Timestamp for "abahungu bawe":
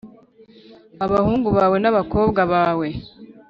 1.05-1.77